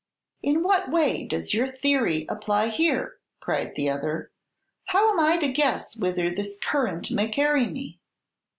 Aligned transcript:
"In 0.41 0.63
what 0.63 0.89
way 0.89 1.23
does 1.25 1.53
your 1.53 1.67
theory 1.67 2.25
apply 2.27 2.69
here?" 2.69 3.19
cried 3.39 3.75
the 3.75 3.87
other. 3.91 4.31
"How 4.85 5.11
am 5.11 5.19
I 5.19 5.37
to 5.37 5.51
guess 5.53 5.95
whither 5.95 6.27
this 6.27 6.57
current 6.59 7.11
may 7.11 7.27
carry 7.27 7.67
me?" 7.67 7.99